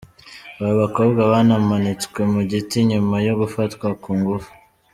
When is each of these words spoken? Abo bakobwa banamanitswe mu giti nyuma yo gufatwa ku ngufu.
Abo 0.59 0.73
bakobwa 0.81 1.21
banamanitswe 1.31 2.19
mu 2.33 2.41
giti 2.51 2.77
nyuma 2.89 3.15
yo 3.27 3.33
gufatwa 3.41 3.87
ku 4.03 4.09
ngufu. 4.19 4.51